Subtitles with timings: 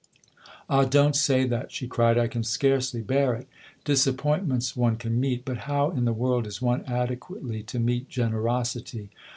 [0.67, 3.47] "Ah, don't say that," she cried;" I can scarcely bear it!
[3.85, 9.11] Disappointments one can meet; but how in the world is one adequately to meet generosity